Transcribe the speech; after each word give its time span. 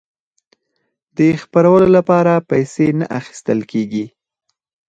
د 1.17 1.19
خپرولو 1.41 1.87
لپاره 1.97 2.33
پیسې 2.49 2.87
نه 2.99 3.05
اخیستل 3.19 3.59
کیږي. 3.71 4.05